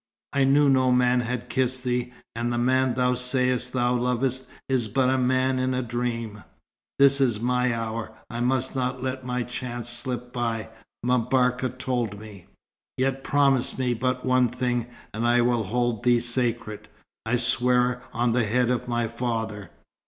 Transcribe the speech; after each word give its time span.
I 0.33 0.45
knew 0.45 0.67
no 0.67 0.91
man 0.91 1.21
had 1.21 1.47
kissed 1.47 1.83
thee. 1.83 2.11
And 2.35 2.51
the 2.51 2.57
man 2.57 2.95
thou 2.95 3.13
sayest 3.13 3.71
thou 3.71 3.93
lovest 3.93 4.47
is 4.67 4.87
but 4.87 5.11
a 5.11 5.17
man 5.19 5.59
in 5.59 5.75
a 5.75 5.83
dream. 5.83 6.43
This 6.97 7.21
is 7.21 7.39
my 7.39 7.71
hour. 7.71 8.09
I 8.27 8.39
must 8.39 8.75
not 8.75 9.03
let 9.03 9.23
my 9.23 9.43
chance 9.43 9.89
slip 9.89 10.33
by, 10.33 10.69
M'Barka 11.03 11.69
told 11.77 12.19
me. 12.19 12.47
Yet 12.97 13.23
promise 13.23 13.77
me 13.77 13.93
but 13.93 14.25
one 14.25 14.47
thing 14.49 14.87
and 15.13 15.27
I 15.27 15.41
will 15.41 15.65
hold 15.65 16.01
thee 16.03 16.19
sacred 16.19 16.87
I 17.23 17.35
swear 17.35 18.01
on 18.11 18.31
the 18.31 18.45
head 18.45 18.71
of 18.71 18.87
my 18.87 19.07
father." 19.07 19.69